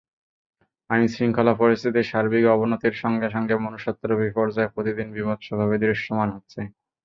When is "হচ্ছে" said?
6.35-6.59